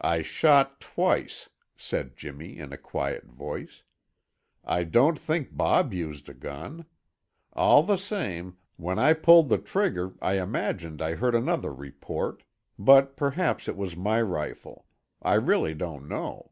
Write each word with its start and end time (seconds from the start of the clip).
"I 0.00 0.22
shot 0.22 0.80
twice," 0.80 1.48
said 1.76 2.16
Jimmy, 2.16 2.58
in 2.58 2.72
a 2.72 2.76
quiet 2.76 3.26
voice. 3.26 3.84
"I 4.64 4.82
don't 4.82 5.16
think 5.16 5.56
Bob 5.56 5.92
used 5.94 6.28
a 6.28 6.34
gun. 6.34 6.86
All 7.52 7.84
the 7.84 7.96
same, 7.96 8.56
when 8.74 8.98
I 8.98 9.12
pulled 9.12 9.50
the 9.50 9.58
trigger 9.58 10.14
I 10.20 10.40
imagined 10.40 11.00
I 11.00 11.14
heard 11.14 11.36
another 11.36 11.72
report; 11.72 12.42
but 12.80 13.16
perhaps 13.16 13.68
it 13.68 13.76
was 13.76 13.96
my 13.96 14.20
rifle. 14.20 14.86
I 15.22 15.34
really 15.34 15.74
don't 15.76 16.08
know." 16.08 16.50